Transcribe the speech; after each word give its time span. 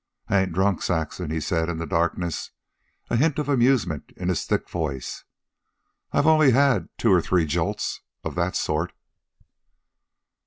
"I 0.27 0.39
ain't 0.41 0.53
drunk, 0.53 0.81
Saxon," 0.81 1.29
he 1.29 1.39
said 1.39 1.69
in 1.69 1.77
the 1.77 1.85
darkness, 1.85 2.49
a 3.11 3.15
hint 3.17 3.37
of 3.37 3.47
amusement 3.47 4.11
in 4.17 4.29
his 4.29 4.45
thick 4.45 4.67
voice. 4.67 5.25
"I've 6.11 6.25
only 6.25 6.53
had 6.53 6.89
two 6.97 7.13
or 7.13 7.21
three 7.21 7.45
jolts... 7.45 8.01
of 8.23 8.33
that 8.33 8.55
sort." 8.55 8.93